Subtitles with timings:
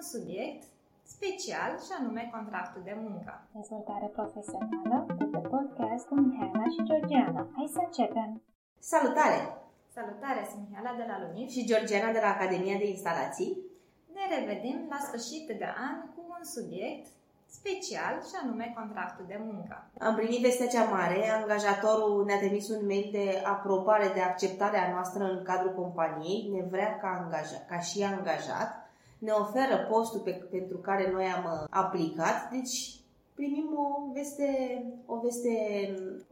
[0.00, 0.62] un subiect
[1.14, 3.32] special și anume contractul de muncă.
[3.58, 7.42] Dezvoltare profesională de pe podcast cu Mihaela și Georgiana.
[7.56, 8.30] Hai să începem!
[8.92, 9.40] Salutare!
[9.96, 13.52] Salutare, sunt Mihaela de la Lunit și Georgiana de la Academia de Instalații.
[14.16, 17.06] Ne revedem la sfârșit de an cu un subiect
[17.58, 19.74] special și anume contractul de muncă.
[20.08, 24.92] Am primit vestea cea mare, angajatorul ne-a trimis un mail de aprobare, de acceptare a
[24.94, 28.89] noastră în cadrul companiei, ne vrea ca, angaja, ca și angajat
[29.20, 33.00] ne oferă postul pe, pentru care noi am uh, aplicat, deci
[33.40, 33.86] primim o
[34.16, 34.48] veste,
[35.14, 35.54] o veste,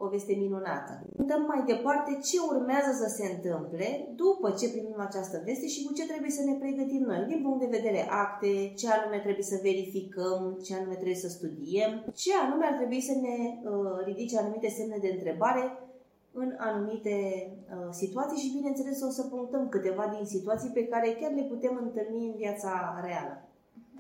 [0.05, 0.93] o veste minunată.
[1.31, 3.89] Dăm mai departe ce urmează să se întâmple
[4.23, 7.61] după ce primim această veste și cu ce trebuie să ne pregătim noi, din punct
[7.61, 11.93] de vedere acte, ce anume trebuie să verificăm, ce anume trebuie să studiem,
[12.23, 13.37] ce anume ar trebui să ne
[13.71, 15.63] uh, ridice anumite semne de întrebare
[16.45, 17.17] în anumite
[17.47, 21.75] uh, situații și, bineînțeles, o să punctăm câteva din situații pe care chiar le putem
[21.77, 22.73] întâlni în viața
[23.09, 23.35] reală.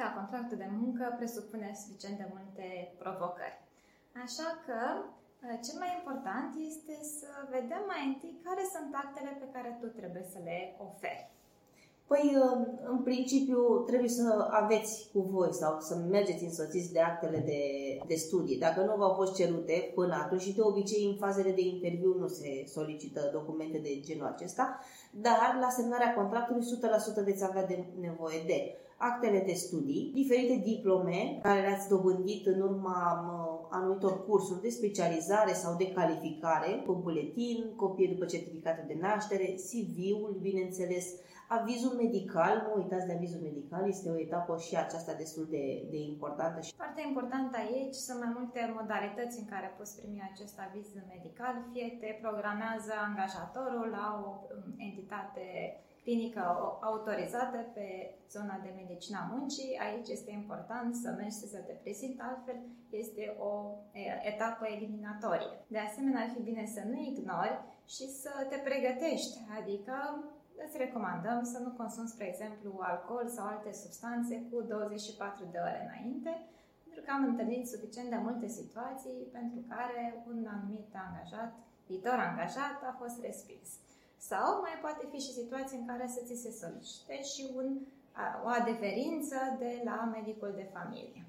[0.01, 2.67] Da, contractul de muncă presupune suficient de multe
[3.03, 3.57] provocări.
[4.25, 9.49] Așa că uh, cel mai important este să vedem mai întâi care sunt actele pe
[9.55, 10.59] care tu trebuie să le
[10.89, 11.25] oferi.
[12.09, 17.39] Păi, uh, în principiu, trebuie să aveți cu voi sau să mergeți însoțiți de actele
[17.39, 17.61] de,
[18.07, 18.59] de studii.
[18.59, 22.27] Dacă nu v-au fost cerute până atunci și de obicei în fazele de interviu nu
[22.27, 26.65] se solicită documente de genul acesta, dar la semnarea contractului
[27.21, 32.61] 100% veți avea de nevoie de actele de studii, diferite diplome care le-ați dobândit în
[32.61, 32.99] urma
[33.71, 40.39] anumitor cursuri de specializare sau de calificare, cu buletin, copie după certificatul de naștere, CV-ul,
[40.41, 41.07] bineînțeles,
[41.51, 45.99] Avizul medical, nu uitați de avizul medical, este o etapă și aceasta destul de, de
[46.13, 46.59] importantă.
[46.77, 51.97] Foarte important aici sunt mai multe modalități în care poți primi acest aviz medical, fie
[52.01, 55.47] te programează angajatorul la o um, entitate
[56.03, 56.43] clinică
[56.91, 57.87] autorizată pe
[58.31, 59.79] zona de medicina muncii.
[59.87, 62.59] Aici este important să mergi să te prezinți, altfel
[62.91, 63.53] este o
[64.33, 65.55] etapă eliminatorie.
[65.67, 67.61] De asemenea, ar fi bine să nu ignori
[67.95, 69.97] și să te pregătești, adică
[70.65, 75.81] îți recomandăm să nu consumi, spre exemplu, alcool sau alte substanțe cu 24 de ore
[75.87, 76.33] înainte,
[76.85, 81.51] pentru că am întâlnit suficient de multe situații pentru care un anumit angajat,
[81.87, 83.69] viitor angajat, a fost respins.
[84.31, 87.69] Sau mai poate fi și situații în care să ți se solicite și un,
[88.45, 91.23] o adeverință de la medicul de familie.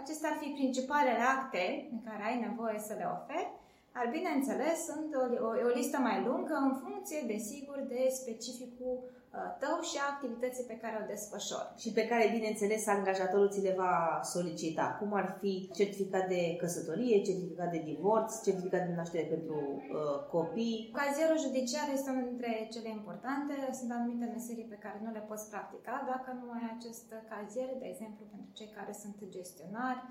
[0.00, 3.52] Acestea ar fi principalele acte în care ai nevoie să le oferi
[3.94, 9.50] dar, bineînțeles, sunt o, o, o listă mai lungă în funcție, desigur, de specificul uh,
[9.62, 11.70] tău și a activității pe care o desfășori.
[11.82, 13.94] Și pe care, bineînțeles, angajatorul ți le va
[14.34, 14.86] solicita.
[15.00, 20.90] Cum ar fi certificat de căsătorie, certificat de divorț, certificat de naștere pentru uh, copii.
[21.00, 23.54] Cazierul judiciar este unul dintre cele importante.
[23.78, 27.88] Sunt anumite meserii pe care nu le poți practica dacă nu ai acest cazier, de
[27.92, 30.02] exemplu, pentru cei care sunt gestionari,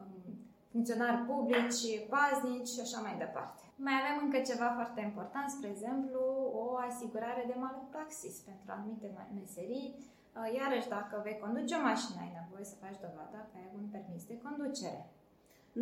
[0.00, 3.62] um, funcționari publici, paznici și așa mai departe.
[3.86, 6.22] Mai avem încă ceva foarte important, spre exemplu,
[6.62, 9.08] o asigurare de malpraxis pentru anumite
[9.38, 9.88] meserii.
[9.98, 13.86] Uh, iarăși, dacă vei conduce o mașină, ai nevoie să faci dovada că ai un
[13.94, 15.00] permis de conducere.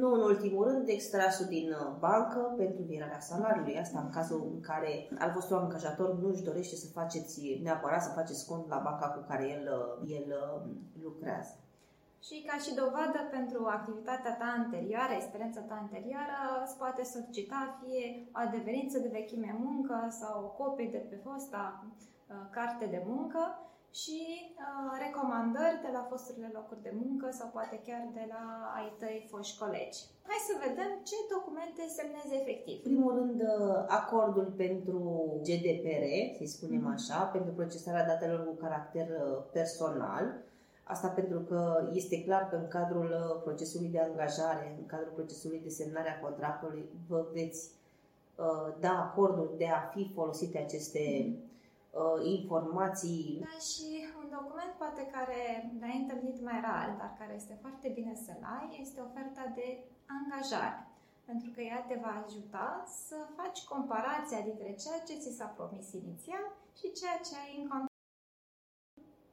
[0.01, 3.81] Nu în ultimul rând, extrasul din uh, bancă pentru virarea salariului.
[3.85, 4.93] Asta în cazul în care
[5.25, 9.21] al vostru angajator nu își dorește să faceți neapărat să faceți cont la banca cu
[9.29, 10.27] care el, uh, el
[11.03, 11.55] lucrează
[12.27, 18.07] și ca și dovadă pentru activitatea ta anterioară, experiența ta anterioară, îți poate solicita fie
[18.37, 23.43] o adeverință de vechime muncă sau o copie de pe fosta uh, carte de muncă
[24.01, 28.45] și uh, recomandări de la fosturile locuri de muncă sau poate chiar de la
[28.79, 30.01] ai tăi foști colegi.
[30.29, 32.77] Hai să vedem ce documente semnezi efectiv.
[32.79, 34.99] În primul rând, uh, acordul pentru
[35.47, 36.05] GDPR,
[36.39, 36.97] să spunem mm-hmm.
[36.97, 40.25] așa, pentru procesarea datelor cu caracter uh, personal,
[40.89, 45.61] Asta pentru că este clar că în cadrul uh, procesului de angajare, în cadrul procesului
[45.63, 47.71] de semnare a contractului, vă veți
[48.37, 51.05] uh, da acordul de a fi folosite aceste
[51.91, 53.39] uh, informații.
[53.41, 53.89] Da, și
[54.23, 55.41] un document poate care
[55.81, 59.67] l-ai întâlnit mai rar, dar care este foarte bine să-l ai, este oferta de
[60.17, 60.81] angajare.
[61.29, 62.69] Pentru că ea te va ajuta
[63.07, 66.45] să faci comparația dintre ceea ce ți s-a promis inițial
[66.79, 67.67] și ceea ce ai în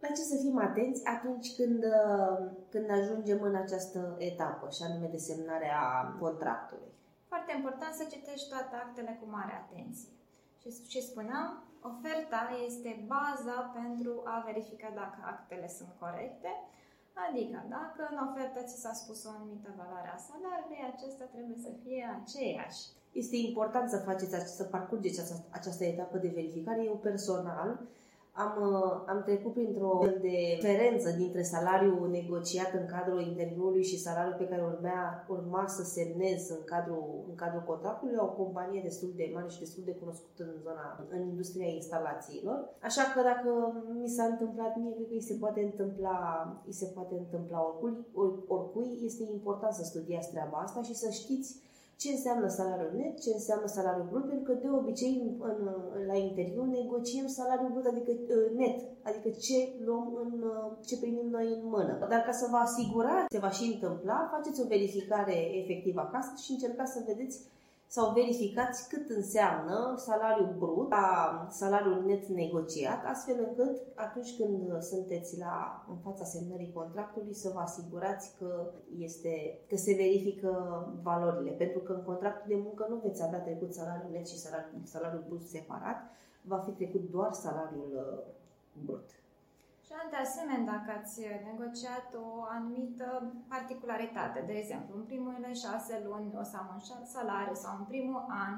[0.04, 2.38] la ce să fim atenți atunci când, uh,
[2.74, 5.88] când ajungem în această etapă, și anume de semnare a
[6.24, 6.92] contractului.
[7.32, 10.12] Foarte important să citești toate actele cu mare atenție.
[10.62, 11.48] Și, și spuneam,
[11.92, 16.52] oferta este baza pentru a verifica dacă actele sunt corecte,
[17.26, 21.72] adică dacă în ofertă ți s-a spus o anumită valoare a salariului, acesta trebuie să
[21.84, 22.82] fie aceeași.
[23.22, 26.82] Este important să faceți, să parcurgeți această, această etapă de verificare.
[26.84, 27.70] Eu personal
[28.36, 34.00] am, uh, am trecut printr-o fel de diferență dintre salariul negociat în cadrul interviului și
[34.00, 38.82] salariul pe care urmea, urma să semnez în cadrul, în cadrul contractului la o companie
[38.82, 42.58] destul de mare și destul de cunoscută în zona, în industria instalațiilor.
[42.82, 43.50] Așa că dacă
[44.02, 46.18] mi s-a întâmplat mie, cred că îi se poate întâmpla,
[46.66, 47.96] îi se poate întâmpla oricui,
[48.48, 49.00] oricui.
[49.04, 51.62] Este important să studiați treaba asta și să știți
[52.02, 55.60] ce înseamnă salariul net, ce înseamnă salariul brut, pentru că de obicei în, în,
[56.08, 61.28] la interviu negociem salariul brut, adică uh, net, adică ce luăm în, uh, ce primim
[61.30, 61.94] noi în mână.
[62.10, 66.52] Dar ca să vă asigurați, se va și întâmpla, faceți o verificare efectivă acasă și
[66.52, 67.38] încercați să vedeți
[67.96, 71.08] sau verificați cât înseamnă salariul brut la
[71.50, 77.60] salariul net negociat, astfel încât atunci când sunteți la, în fața semnării contractului să vă
[77.60, 80.52] asigurați că, este, că se verifică
[81.04, 81.52] valorile.
[81.52, 85.26] Pentru că în contractul de muncă nu veți avea trecut salariul net și salariul, salariul
[85.28, 85.98] brut separat,
[86.42, 88.98] va fi trecut doar salariul uh,
[89.94, 90.10] brut.
[90.16, 91.20] De asemenea, dacă ați
[91.52, 93.08] negociat o anumită
[93.54, 98.26] particularitate, de exemplu, în primele șase luni o să am un salariu sau în primul
[98.46, 98.54] an,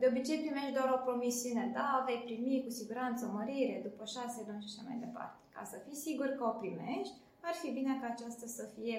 [0.00, 4.38] de obicei primești doar o promisiune, da, vei primi cu siguranță o mărire după șase
[4.48, 5.38] luni și așa mai departe.
[5.54, 7.14] Ca să fii sigur că o primești,
[7.48, 8.96] ar fi bine ca aceasta să fie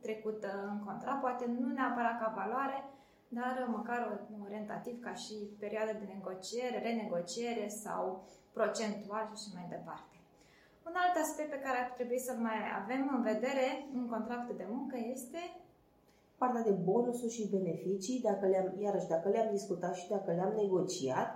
[0.00, 2.78] trecută în contract, poate nu neapărat ca valoare,
[3.28, 10.15] dar măcar orientativ ca și perioadă de negociere, renegociere sau procentual și așa mai departe.
[10.88, 13.66] Un alt aspect pe care ar trebui să mai avem în vedere
[13.98, 15.40] în contractul de muncă este
[16.40, 21.30] partea de bonusuri și beneficii, dacă le-am, iarăși, dacă le-am discutat și dacă le-am negociat,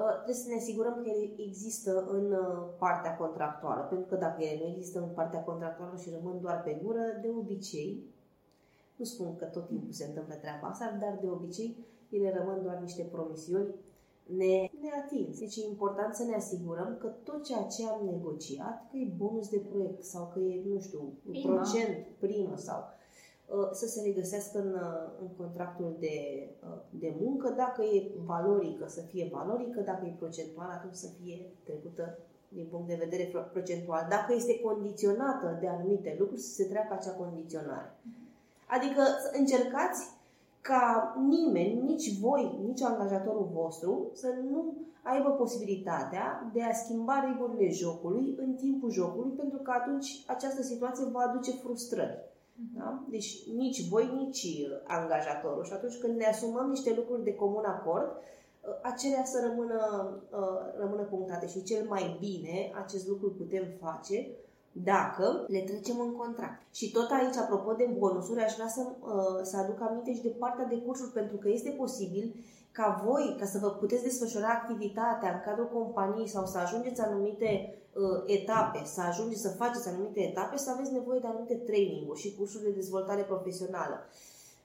[0.00, 4.42] uh, trebuie să ne asigurăm că ele există în uh, partea contractuală, pentru că dacă
[4.42, 7.90] ele nu există în partea contractuală și rămân doar pe gură, de obicei,
[8.96, 11.76] nu spun că tot timpul se întâmplă treaba asta, dar de obicei
[12.10, 13.74] ele rămân doar niște promisiuni
[14.36, 15.38] ne, neatins.
[15.38, 19.48] Deci e important să ne asigurăm că tot ceea ce am negociat, că e bonus
[19.48, 22.78] de proiect sau că e, nu știu, un procent, primă sau
[23.46, 28.86] uh, să se regăsească în, uh, în contractul de, uh, de muncă, dacă e valorică,
[28.88, 34.06] să fie valorică, dacă e procentual, atunci să fie trecută din punct de vedere procentual.
[34.08, 37.96] Dacă este condiționată de anumite lucruri, să se treacă acea condiționare.
[38.66, 39.02] Adică
[39.38, 40.17] încercați
[40.68, 47.70] ca nimeni, nici voi, nici angajatorul vostru, să nu aibă posibilitatea de a schimba regulile
[47.70, 52.26] jocului în timpul jocului, pentru că atunci această situație va aduce frustrări.
[52.76, 53.04] Da?
[53.10, 54.46] Deci nici voi, nici
[54.86, 55.64] angajatorul.
[55.64, 58.10] Și atunci când ne asumăm niște lucruri de comun acord,
[58.82, 59.80] acelea să rămână,
[60.78, 61.46] rămână punctate.
[61.46, 64.28] Și cel mai bine acest lucru putem face
[64.72, 66.62] dacă le trecem în contract.
[66.74, 70.34] Și tot aici, apropo de bonusuri, aș vrea să, uh, să aduc aminte și de
[70.38, 72.34] partea de cursuri, pentru că este posibil
[72.72, 77.74] ca voi, ca să vă puteți desfășura activitatea în cadrul companiei sau să ajungeți anumite
[77.92, 82.36] uh, etape, să ajungeți să faceți anumite etape, să aveți nevoie de anumite training-uri și
[82.36, 83.96] cursuri de dezvoltare profesională.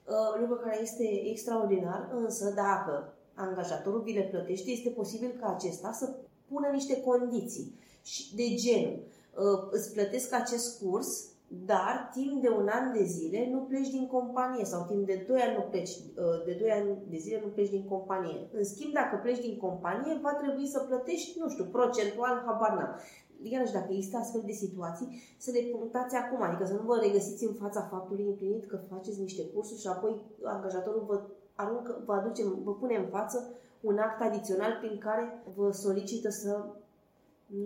[0.08, 5.92] Uh, lucru care este extraordinar, însă dacă angajatorul vi le plătește, este posibil ca acesta
[5.92, 6.14] să
[6.48, 7.78] pună niște condiții
[8.34, 9.13] de genul Uh,
[9.70, 14.64] îți plătesc acest curs, dar timp de un an de zile nu pleci din companie
[14.64, 17.70] sau timp de 2 ani, nu pleci, uh, de 2 ani de zile nu pleci
[17.70, 18.48] din companie.
[18.52, 23.00] În schimb, dacă pleci din companie, va trebui să plătești, nu știu, procentual, habar n-am.
[23.42, 27.44] Iarăși, dacă există astfel de situații, să le punctați acum, adică să nu vă regăsiți
[27.44, 31.20] în fața faptului împlinit că faceți niște cursuri și apoi angajatorul vă
[31.54, 33.50] aruncă, vă aduce, vă pune în față
[33.80, 36.64] un act adițional prin care vă solicită să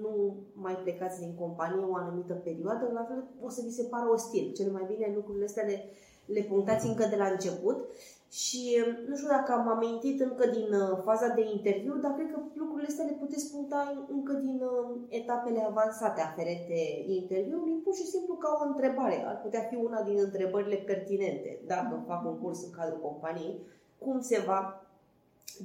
[0.01, 4.11] nu mai plecați din companie o anumită perioadă, la fel o să vi se pară
[4.11, 4.53] ostil.
[4.53, 5.85] Cel mai bine lucrurile astea le,
[6.27, 7.87] le punctați încă de la început
[8.31, 12.41] și nu știu dacă am amintit încă din uh, faza de interviu, dar cred că
[12.55, 18.35] lucrurile astea le puteți puncta încă din uh, etapele avansate aferente interviului, pur și simplu
[18.35, 19.25] ca o întrebare.
[19.27, 23.61] Ar putea fi una din întrebările pertinente dacă fac un curs în cadrul companiei,
[23.99, 24.87] cum se va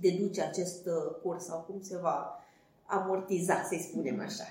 [0.01, 2.42] deduce acest uh, curs sau cum se va
[2.93, 4.47] amortiza, să-i spunem așa.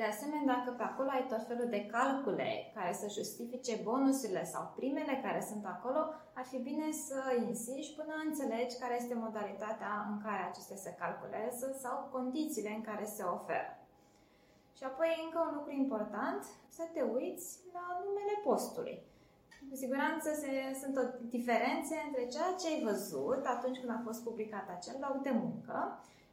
[0.00, 4.72] De asemenea, dacă pe acolo ai tot felul de calcule care să justifice bonusurile sau
[4.78, 6.00] primele care sunt acolo,
[6.38, 11.66] ar fi bine să insiști până înțelegi care este modalitatea în care acestea se calculează
[11.82, 13.70] sau condițiile în care se oferă.
[14.76, 16.40] Și apoi încă un lucru important,
[16.76, 17.46] să te uiți
[17.76, 18.96] la numele postului.
[19.70, 20.50] Cu siguranță se,
[20.82, 21.04] sunt o
[21.36, 25.78] diferențe între ceea ce ai văzut atunci când a fost publicat acel loc de muncă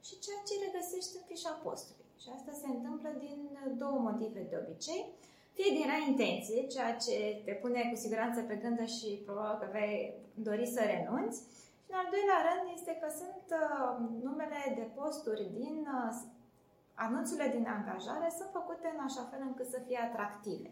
[0.08, 2.10] și ceea ce regăsești în fișa postului.
[2.22, 3.39] Și asta se întâmplă din
[3.81, 5.03] două motive de obicei.
[5.58, 7.15] Fie din rea intenție, ceea ce
[7.46, 9.96] te pune cu siguranță pe gând și probabil că vei
[10.48, 11.39] dori să renunți.
[11.84, 13.93] Și în al doilea rând este că sunt uh,
[14.27, 16.13] numele de posturi din uh,
[17.05, 20.70] anunțurile din angajare sunt făcute în așa fel încât să fie atractive.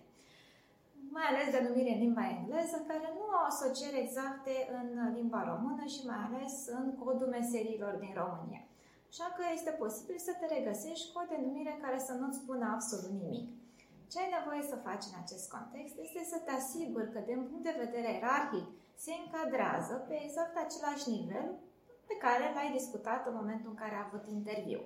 [1.16, 6.06] Mai ales denumire în limba engleză, care nu au asocieri exacte în limba română și
[6.10, 8.64] mai ales în codul meserilor din România.
[9.12, 13.14] Așa că este posibil să te regăsești cu o denumire care să nu-ți spună absolut
[13.22, 13.48] nimic.
[14.12, 17.66] Ce ai nevoie să faci în acest context este să te asiguri că, din punct
[17.70, 18.68] de vedere ierarhic,
[19.04, 21.48] se încadrează pe exact același nivel
[22.10, 24.82] pe care l-ai discutat în momentul în care a avut interviu.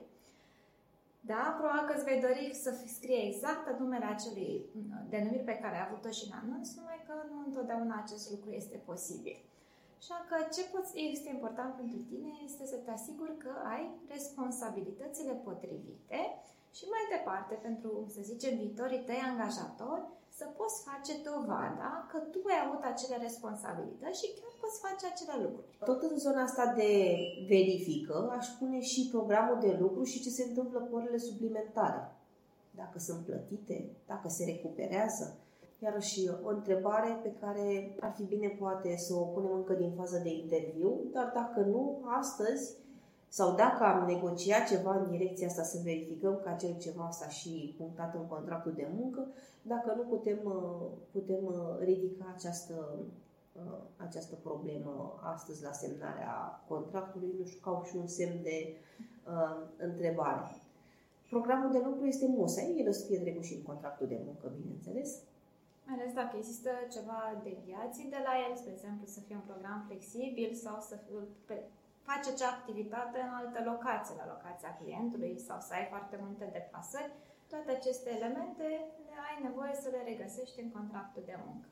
[1.31, 4.65] Da, probabil că îți vei dori să scrie exact numele acelui
[5.09, 8.77] denumiri pe care ai avut-o și în anunț, numai că nu întotdeauna acest lucru este
[8.89, 9.37] posibil.
[10.03, 13.83] Așa că ce poți, este important pentru tine este să te asiguri că ai
[14.15, 16.19] responsabilitățile potrivite
[16.77, 20.05] și mai departe, pentru, să zicem, viitorii tăi angajatori,
[20.39, 25.35] să poți face dovada că tu ai avut acele responsabilități și chiar poți face acele
[25.43, 25.67] lucruri.
[25.89, 26.91] Tot în zona asta de
[27.53, 32.01] verifică, aș pune și programul de lucru și ce se întâmplă cu orele suplimentare.
[32.81, 35.25] Dacă sunt plătite, dacă se recuperează.
[35.83, 40.19] Iarăși o întrebare pe care ar fi bine poate să o punem încă din faza
[40.19, 42.75] de interviu, dar dacă nu, astăzi
[43.27, 47.75] sau dacă am negociat ceva în direcția asta, să verificăm că acel ceva s-a și
[47.77, 49.27] punctat în contractul de muncă,
[49.61, 52.97] dacă nu putem, uh, putem uh, ridica această,
[53.53, 58.75] uh, această problemă astăzi la semnarea contractului, nu știu, ca și un semn de
[59.27, 60.55] uh, întrebare.
[61.29, 64.51] Programul de lucru este musai, el o să fie trecut și în contractul de muncă,
[64.61, 65.21] bineînțeles.
[65.85, 69.79] Mai ales dacă există ceva deviații de la el, spre exemplu, să fie un program
[69.87, 71.57] flexibil sau să fie
[72.09, 77.11] face acea activitate în alte locații, la locația clientului sau să ai foarte multe deplasări,
[77.51, 78.67] toate aceste elemente
[79.07, 81.69] le ai nevoie să le regăsești în contractul de muncă.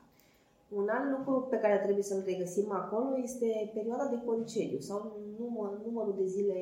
[0.80, 4.98] Un alt lucru pe care trebuie să-l regăsim acolo este perioada de concediu sau
[5.38, 6.56] număr, numărul de zile.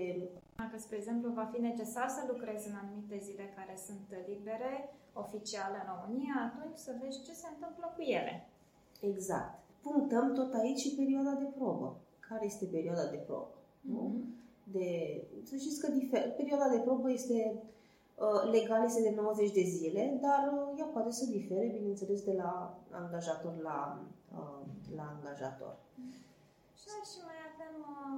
[0.71, 4.73] Dacă, spre exemplu, va fi necesar să lucrezi în anumite zile care sunt libere,
[5.23, 8.35] oficiale în România, atunci să vezi ce se întâmplă cu ele.
[9.11, 9.53] Exact.
[9.87, 11.89] Punctăm tot aici și perioada de probă.
[12.29, 13.55] Care este perioada de probă?
[13.91, 14.19] Mm-hmm.
[14.75, 14.89] De,
[15.49, 17.39] să știți că difer, perioada de probă este
[18.27, 22.35] uh, legal este de 90 de zile, dar uh, ea poate să difere, bineînțeles, de
[22.43, 23.79] la angajator la,
[24.39, 24.63] uh,
[24.97, 25.75] la angajator.
[26.11, 26.21] Și
[26.93, 28.15] noi și mai avem uh,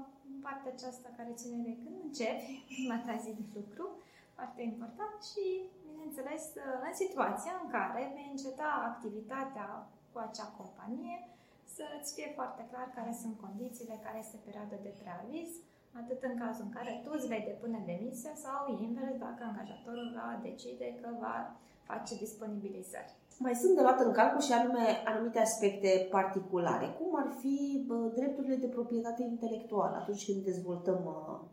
[0.47, 3.87] partea aceasta care ține de când începi prima ta zi de lucru,
[4.37, 5.47] foarte important și,
[5.89, 9.67] bineînțeles, uh, în situația în care vei înceta activitatea
[10.11, 11.17] cu acea companie,
[11.75, 15.51] să-ți fie foarte clar care sunt condițiile, care este perioada de preaviz,
[16.01, 20.29] atât în cazul în care tu îți vei depune demisia sau invers dacă angajatorul va
[20.49, 21.37] decide că va
[21.87, 23.15] face disponibilizări.
[23.39, 28.11] Mai sunt de luat în calcul și anume anumite aspecte particulare, cum ar fi bă,
[28.15, 31.01] drepturile de proprietate intelectuală atunci când dezvoltăm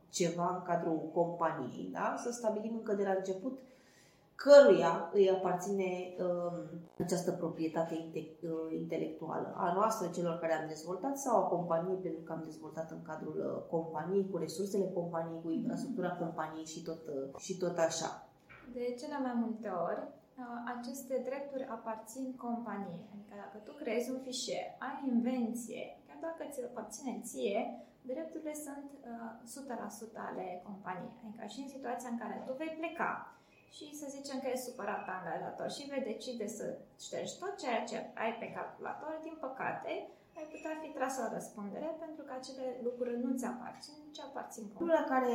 [0.09, 2.15] ceva în cadrul companiei, da?
[2.23, 3.59] să stabilim încă de la început
[4.43, 6.59] căruia îi aparține uh,
[6.99, 12.21] această proprietate inte- uh, intelectuală, a noastră, celor care am dezvoltat, sau a companiei, pentru
[12.21, 17.01] că am dezvoltat în cadrul uh, companiei, cu resursele companiei, cu infrastructura companiei și tot,
[17.07, 18.29] uh, și tot așa.
[18.73, 20.18] De cele mai multe ori, uh,
[20.75, 23.05] aceste drepturi aparțin companiei.
[23.13, 27.59] Adică dacă tu creezi un fișier, ai invenție, chiar dacă ți aparține ție,
[28.01, 31.19] drepturile sunt uh, 100% ale companiei.
[31.27, 33.13] Adică și în situația în care tu vei pleca
[33.75, 36.65] și să zicem că e supărat angajator și vei decide să
[37.05, 41.89] ștergi tot ceea ce ai pe calculator, din păcate, ai putea fi tras la răspundere
[42.05, 45.33] pentru că acele lucruri nu ți aparțin, ci aparțin Lucrul la care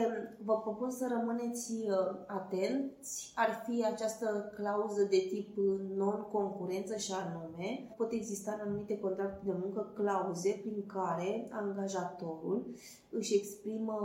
[0.48, 1.96] vă propun să rămâneți uh,
[2.26, 3.32] atenți.
[3.34, 5.56] Ar fi această clauză de tip
[6.00, 12.74] non-concurență și anume pot exista în anumite contracte de muncă clauze prin care angajatorul
[13.10, 13.98] își exprimă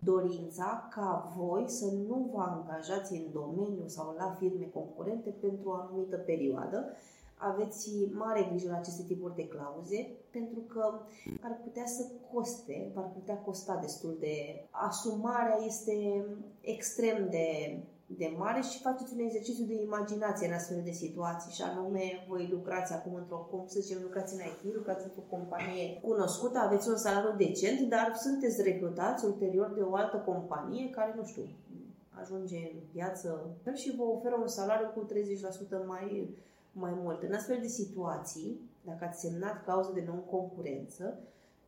[0.00, 5.72] dorința ca voi să nu vă angajați în domeniu sau la firme concurente pentru o
[5.72, 6.96] anumită perioadă
[7.52, 11.00] aveți mare grijă la aceste tipuri de clauze, pentru că
[11.40, 14.34] ar putea să coste, ar putea costa destul de...
[14.70, 16.24] Asumarea este
[16.60, 17.46] extrem de,
[18.06, 22.48] de mare și faceți un exercițiu de imaginație în astfel de situații și anume voi
[22.50, 26.96] lucrați acum într-o, cum să zicem, lucrați în IT, lucrați într-o companie cunoscută, aveți un
[26.96, 31.44] salariu decent, dar sunteți recrutați ulterior de o altă companie care, nu știu,
[32.20, 35.06] ajunge în piață și vă oferă un salariu cu
[35.82, 36.36] 30% mai
[36.74, 37.22] mai mult.
[37.22, 41.18] În astfel de situații, dacă ați semnat clauză de non-concurență,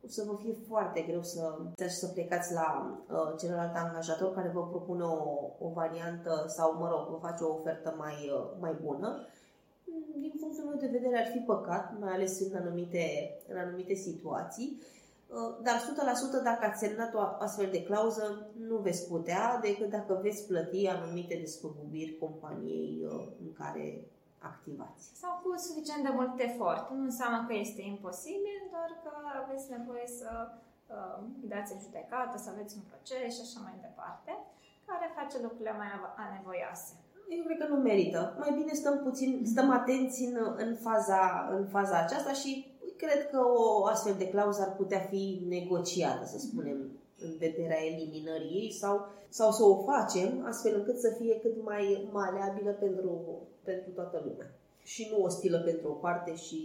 [0.03, 4.67] o să vă fie foarte greu să, să plecați la uh, celălalt angajator care vă
[4.67, 5.17] propune o,
[5.59, 9.27] o variantă sau, mă rog, vă face o ofertă mai, uh, mai bună.
[10.19, 13.05] Din punctul meu de vedere ar fi păcat, mai ales în anumite,
[13.47, 14.81] în anumite situații,
[15.27, 15.75] uh, dar
[16.39, 20.87] 100% dacă ați semnat o astfel de clauză, nu veți putea decât dacă veți plăti
[20.87, 24.07] anumite despăgubiri companiei uh, în care
[24.51, 25.03] activați.
[25.21, 26.83] Sau cu suficient de mult efort.
[26.91, 29.11] Nu înseamnă că este imposibil, doar că
[29.43, 30.29] aveți nevoie să
[30.95, 31.17] uh,
[31.51, 34.31] dați în judecată, să aveți un proces și așa mai departe,
[34.89, 35.89] care face lucrurile mai
[36.25, 36.93] anevoioase.
[37.37, 38.35] Eu cred că nu merită.
[38.39, 42.51] Mai bine stăm puțin, stăm atenți în, în, faza, în faza aceasta și
[42.97, 46.77] cred că o astfel de clauză ar putea fi negociată, să spunem,
[47.19, 48.95] în vederea eliminării ei sau,
[49.29, 53.11] sau să o facem astfel încât să fie cât mai maleabilă pentru,
[53.63, 54.49] pentru toată lumea
[54.91, 56.59] și nu ostilă pentru o parte și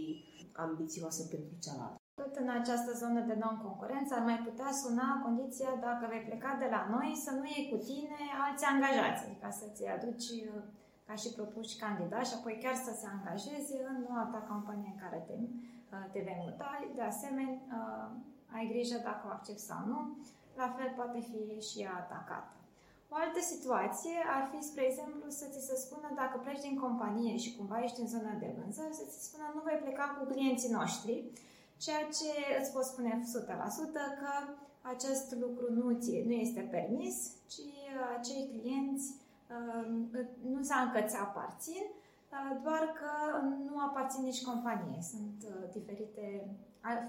[0.65, 1.97] ambițioasă pentru cealaltă.
[2.21, 6.67] Tot în această zonă de non-concurență ar mai putea suna condiția dacă vei pleca de
[6.75, 10.63] la noi să nu iei cu tine alți angajați, adică să-ți aduci uh,
[11.07, 15.01] ca și propuși candidați și apoi chiar să se angajeze în noua ta companie în
[15.03, 16.69] care te, uh, te vei muta.
[16.97, 18.09] De asemenea, uh,
[18.55, 19.99] ai grijă dacă o accepti sau nu
[20.61, 22.53] la fel poate fi și ea atacată.
[23.13, 27.35] O altă situație ar fi, spre exemplu, să ți se spună dacă pleci din companie
[27.43, 30.75] și cumva ești în zona de vânzări, să ți spună nu vei pleca cu clienții
[30.79, 31.15] noștri,
[31.83, 33.45] ceea ce îți pot spune 100%
[34.21, 34.33] că
[34.93, 37.15] acest lucru nu, ție, nu este permis,
[37.47, 39.05] ci uh, acei clienți
[39.53, 39.85] uh,
[40.51, 43.11] nu înseamnă că ți aparțin, uh, doar că
[43.67, 45.01] nu aparțin nici companie.
[45.01, 45.37] Sunt
[45.71, 46.25] diferite,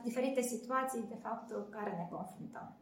[0.02, 2.72] diferite situații, de fapt, cu care ne confruntăm.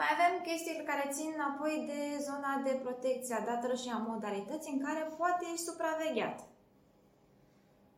[0.00, 4.74] Mai avem chestiile care țin apoi de zona de protecție a datelor și a modalității
[4.76, 6.38] în care poate ești supravegheat.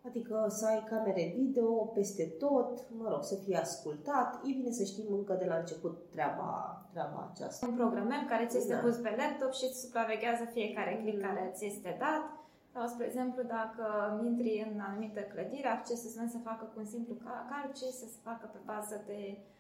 [0.09, 4.31] Adică să ai camere video peste tot, mă rog, să fie ascultat.
[4.49, 6.51] E bine să știm încă de la început treaba,
[6.93, 7.67] treaba aceasta.
[7.67, 8.81] Un programel care ți este da.
[8.85, 11.27] pus pe laptop și îți supraveghează fiecare click mm.
[11.27, 12.25] care ți este dat.
[12.73, 13.85] Sau, spre exemplu, dacă
[14.29, 17.15] intri în anumită clădire, accesul să facă cu un simplu
[17.51, 19.58] calci, să se facă pe bază de Uh,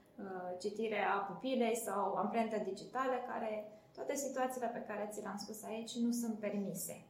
[0.59, 5.97] citire a pupilei sau amprentă digitale, care toate situațiile pe care ți le-am spus aici
[5.97, 7.03] nu sunt permise.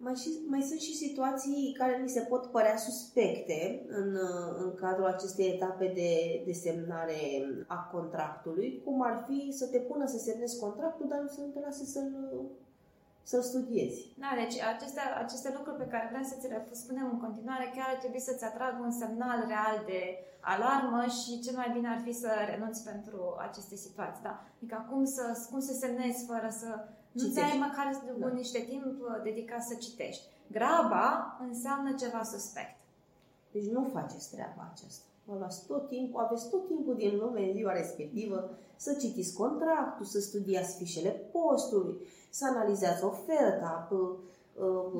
[0.00, 4.74] Mai, și, mai sunt și situații care mi se pot părea suspecte în, uh, în
[4.74, 7.20] cadrul acestei etape de, de semnare
[7.66, 11.46] a contractului, cum ar fi să te pună să semnezi contractul, dar nu să nu
[11.46, 12.32] te lase să-l
[13.30, 13.98] să studiezi.
[14.24, 17.88] Da, deci aceste, aceste lucruri pe care vrem să ți le spunem în continuare chiar
[17.90, 20.00] ar trebui să-ți atragă un semnal real de
[20.52, 24.22] alarmă și cel mai bine ar fi să renunți pentru aceste situații.
[24.28, 24.34] Da?
[24.56, 26.68] Adică cum să, cum să semnezi fără să
[27.12, 27.86] nu-ți ai măcar
[28.18, 28.28] da.
[28.42, 30.24] niște timp uh, dedicat să citești.
[30.56, 32.76] Graba înseamnă ceva suspect.
[33.52, 35.04] Deci nu faceți treaba aceasta.
[35.24, 40.04] Vă luați tot timpul, aveți tot timpul din lume în ziua respectivă să citiți contractul,
[40.04, 41.96] să studiați fișele postului,
[42.30, 43.88] să analizați oferta,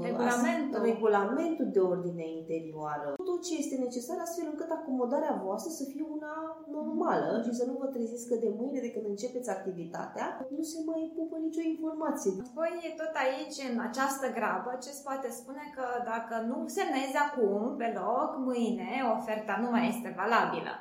[0.02, 0.82] regulamentul.
[0.90, 6.34] regulamentul de ordine interioară, tot ce este necesar astfel încât acomodarea voastră să fie una
[6.76, 10.78] normală și să nu vă treziți că de mâine de când începeți activitatea nu se
[10.86, 12.30] mai pupă nicio informație.
[12.60, 17.76] Voi tot aici, în această grabă, ce se poate spune că dacă nu semnezi acum
[17.80, 20.74] pe loc, mâine oferta nu mai este valabilă.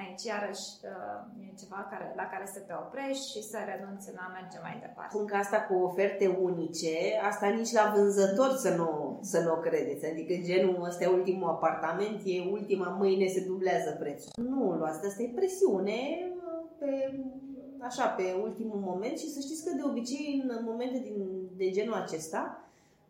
[0.00, 4.18] Aici, iarăși, uh, e ceva care, la care să te oprești și să renunți în
[4.24, 5.12] a merge mai departe.
[5.12, 6.94] Spun că asta cu oferte unice,
[7.30, 8.90] asta nici la vânzător să nu,
[9.32, 10.06] să nu o credeți.
[10.12, 14.30] Adică genul ăsta e ultimul apartament, e ultima, mâine se dublează prețul.
[14.52, 16.00] Nu luați, asta e presiune
[16.46, 16.90] uh, pe,
[17.88, 21.16] așa, pe ultimul moment și să știți că de obicei în momente din,
[21.56, 22.42] de genul acesta,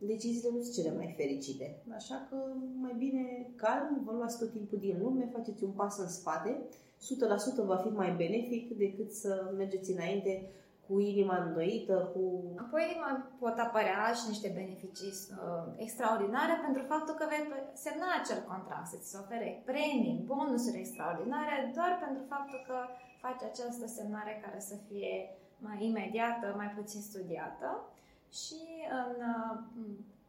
[0.07, 1.83] deciziile nu sunt cele mai fericite.
[1.95, 2.37] Așa că
[2.81, 6.63] mai bine calm, vă luați tot timpul din lume, faceți un pas în spate,
[7.63, 10.51] 100% va fi mai benefic decât să mergeți înainte
[10.87, 12.23] cu inima îndoită, cu...
[12.65, 17.45] Apoi mai pot apărea și niște beneficii uh, extraordinare pentru faptul că vei
[17.87, 22.77] semna acel contract, să-ți ofere premii, bonusuri extraordinare, doar pentru faptul că
[23.25, 25.13] faci această semnare care să fie
[25.67, 27.69] mai imediată, mai puțin studiată
[28.41, 28.61] și
[29.07, 29.59] în uh,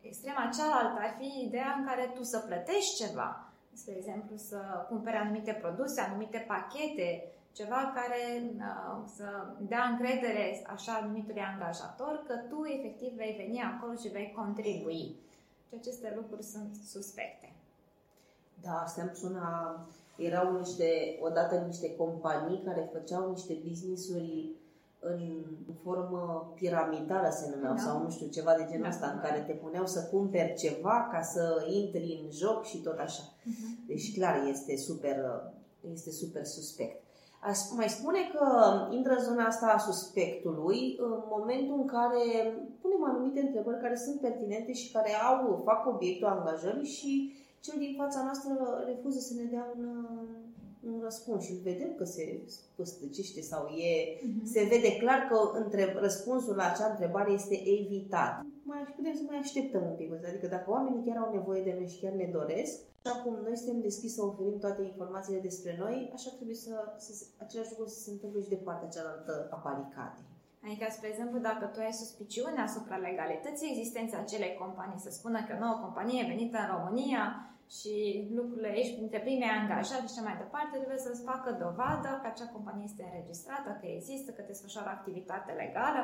[0.01, 3.29] extrema cealaltă ar fi ideea în care tu să plătești ceva,
[3.73, 4.57] spre exemplu să
[4.89, 8.21] cumpere anumite produse, anumite pachete, ceva care
[8.57, 9.27] uh, să
[9.59, 15.15] dea încredere așa numitului angajator că tu efectiv vei veni acolo și vei contribui.
[15.67, 17.53] Și aceste lucruri sunt suspecte.
[18.61, 19.79] Da, asta îmi suna...
[20.17, 24.49] Erau niște, odată niște companii care făceau niște business-uri
[25.11, 25.43] în
[25.83, 27.81] formă piramidală se numeau da.
[27.81, 28.89] sau nu știu, ceva de genul da.
[28.89, 32.97] ăsta, în care te puneau să cumperi ceva ca să intri în joc și tot
[32.97, 33.23] așa.
[33.23, 33.87] Uh-huh.
[33.87, 35.17] Deci clar este super,
[35.91, 37.01] este super suspect.
[37.49, 38.45] Aș mai spune că
[38.89, 42.23] intră în zona asta a suspectului în momentul în care
[42.81, 47.93] punem anumite întrebări care sunt pertinente și care au, fac obiectul angajării și cel din
[47.97, 50.05] fața noastră refuză să ne dea un,
[50.91, 53.91] un răspuns și îl vedem că se spăstăcește sau e,
[54.23, 54.45] Mhm.
[54.45, 58.33] se vede clar că între, răspunsul la acea întrebare este evitat.
[58.63, 61.87] Mai putem să mai așteptăm un pic, adică dacă oamenii chiar au nevoie de noi
[61.87, 62.73] și chiar ne doresc,
[63.05, 67.11] așa cum noi suntem deschiși să oferim toate informațiile despre noi, așa trebuie să, să
[67.45, 70.31] același lucru să se întâmple și de partea cealaltă a baricadei.
[70.65, 75.51] Adică, spre exemplu, dacă tu ai suspiciune asupra legalității existenței acelei companii, să spună că
[75.55, 77.23] o nouă companie venită în România
[77.77, 77.93] și
[78.37, 82.53] lucrurile ești printre primii angajați și așa mai departe, trebuie să-ți facă dovadă că acea
[82.55, 86.03] companie este înregistrată, că există, că desfășoară activitate legală.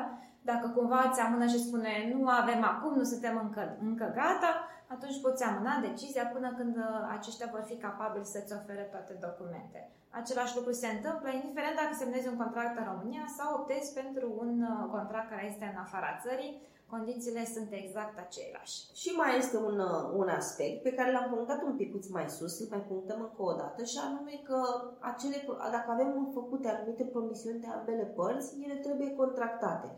[0.50, 4.52] Dacă cumva ți amână și spune nu avem acum, nu suntem încă, încă gata,
[4.94, 6.84] atunci poți amâna decizia până când uh,
[7.16, 9.80] aceștia vor fi capabili să-ți ofere toate documente.
[10.20, 14.52] Același lucru se întâmplă indiferent dacă semnezi un contract în România sau optezi pentru un
[14.62, 16.52] uh, contract care este în afara țării,
[16.90, 18.76] condițiile sunt exact aceleași.
[18.92, 22.60] Și mai este un, uh, un aspect pe care l-am punctat un pic mai sus,
[22.60, 24.58] îl mai punctăm încă o dată, și anume că
[24.98, 25.36] acele,
[25.70, 29.88] dacă avem făcute anumite promisiuni de ambele părți, ele trebuie contractate.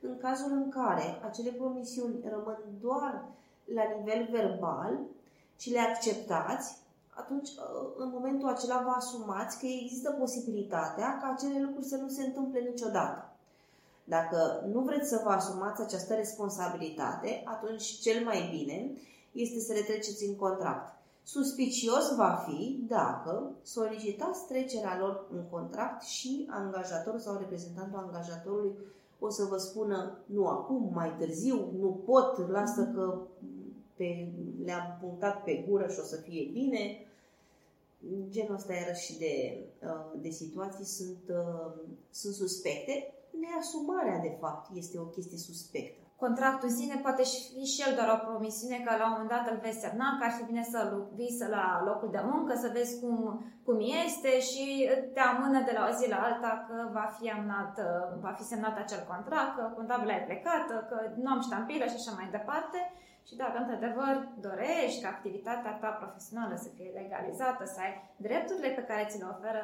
[0.00, 3.24] În cazul în care acele promisiuni rămân doar
[3.64, 5.00] la nivel verbal
[5.56, 6.78] și le acceptați,
[7.14, 12.08] atunci uh, în momentul acela vă asumați că există posibilitatea ca acele lucruri să nu
[12.08, 13.29] se întâmple niciodată.
[14.10, 18.90] Dacă nu vreți să vă asumați această responsabilitate, atunci cel mai bine
[19.32, 20.98] este să le treceți în contract.
[21.22, 28.74] Suspicios va fi dacă solicitați trecerea lor în contract și angajatorul sau reprezentantul angajatorului
[29.18, 33.20] o să vă spună nu acum, mai târziu, nu pot, lasă că
[33.94, 34.32] pe,
[34.64, 37.06] le-am punctat pe gură și o să fie bine.
[38.28, 41.72] Genul ăsta iarăși de, uh, de situații sunt, uh,
[42.10, 43.14] sunt suspecte.
[43.42, 46.00] Neasumarea, de fapt, este o chestie suspectă.
[46.24, 49.32] Contractul în sine poate și fi și el doar o promisiune că la un moment
[49.36, 50.80] dat îl vei semna, că ar fi bine să
[51.18, 53.16] vii să la locul de muncă, să vezi cum,
[53.66, 54.64] cum este și
[55.14, 57.74] te amână de la o zi la alta că va fi, amnat,
[58.24, 62.12] va fi semnat acel contract, că contabil ai plecat, că nu am ștampilă și așa
[62.18, 62.78] mai departe.
[63.28, 64.14] Și dacă într-adevăr
[64.46, 67.92] dorești ca activitatea ta profesională să fie legalizată, să ai
[68.26, 69.62] drepturile pe care ți le oferă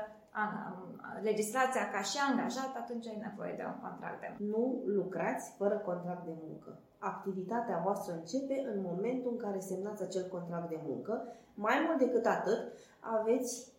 [1.22, 4.56] legislația ca și angajat, atunci ai nevoie de un contract de muncă.
[4.56, 4.64] Nu
[4.98, 6.78] lucrați fără contract de muncă.
[6.98, 11.14] Activitatea voastră începe în momentul în care semnați acel contract de muncă.
[11.54, 12.60] Mai mult decât atât,
[13.00, 13.72] aveți,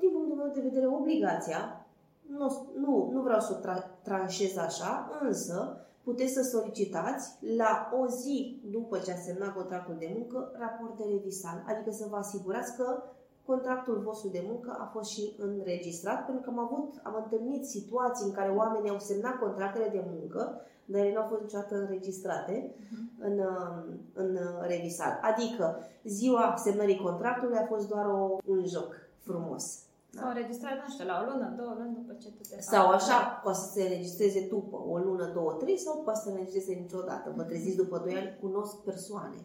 [0.00, 1.86] din punctul meu de vedere, obligația,
[2.26, 8.06] nu, nu, nu vreau să o tra- tranșez așa, însă puteți să solicitați la o
[8.06, 12.76] zi după ce ați semnat contractul de muncă raport de revisal, adică să vă asigurați
[12.76, 13.02] că
[13.46, 18.26] contractul vostru de muncă a fost și înregistrat, pentru că am avut, am întâlnit situații
[18.26, 22.70] în care oamenii au semnat contractele de muncă, dar ele nu au fost niciodată înregistrate
[22.70, 23.18] uh-huh.
[23.18, 23.40] în,
[24.12, 25.18] în revisal.
[25.22, 29.84] Adică ziua semnării contractului a fost doar o, un joc frumos.
[30.14, 33.40] Sau înregistrat, nu știu, la o lună, două luni după ce tu te Sau așa,
[33.42, 37.32] poate să se înregistreze după o lună, două, trei, sau poate să se înregistreze niciodată.
[37.36, 39.36] Vă treziți după doi ani, cunosc persoane.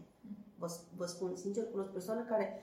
[0.57, 2.59] Vă, vă spun sincer, cunosc persoane care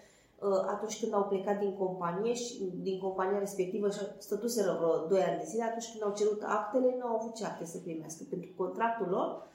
[0.66, 5.38] atunci când au plecat din companie și din compania respectivă și stătuseră vreo 2 ani
[5.38, 8.22] de zile, atunci când au cerut actele, nu au avut ce acte să primească.
[8.30, 9.46] Pentru contractul lor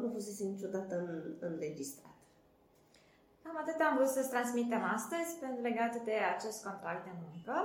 [0.00, 0.94] nu fusese niciodată
[1.40, 2.12] înregistrat.
[3.42, 5.30] Cam atât am vrut să-ți transmitem astăzi
[5.62, 7.56] legat de acest contract de muncă.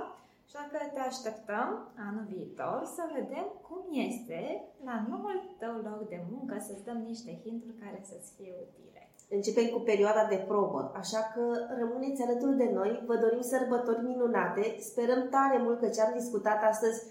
[0.46, 1.68] Așa că te așteptăm
[2.08, 4.40] anul viitor să vedem cum este
[4.88, 8.99] la noul tău loc de muncă, să-ți dăm niște hinturi care să-ți fie utile.
[9.32, 11.42] Începem cu perioada de probă, așa că
[11.78, 16.62] rămâneți alături de noi, vă dorim sărbători minunate, sperăm tare mult că ce am discutat
[16.62, 17.02] astăzi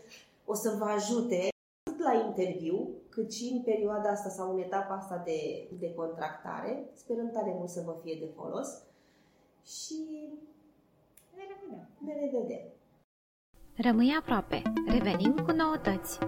[0.45, 1.47] o să vă ajute
[1.83, 6.89] atât la interviu, cât și în perioada asta sau în etapa asta de, de contractare.
[6.93, 8.69] Sperăm tare mult să vă fie de folos
[9.65, 10.29] și
[11.35, 11.87] ne revedem!
[12.05, 12.65] Ne revedem!
[13.77, 16.19] Rămâi aproape, revenim cu noutăți!